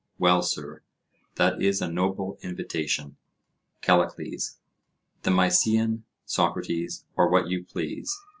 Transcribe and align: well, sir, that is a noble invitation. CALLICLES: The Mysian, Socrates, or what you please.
well, 0.17 0.41
sir, 0.41 0.81
that 1.35 1.61
is 1.61 1.79
a 1.79 1.87
noble 1.87 2.39
invitation. 2.41 3.17
CALLICLES: 3.81 4.57
The 5.21 5.29
Mysian, 5.29 6.05
Socrates, 6.25 7.05
or 7.15 7.29
what 7.29 7.49
you 7.49 7.63
please. 7.63 8.19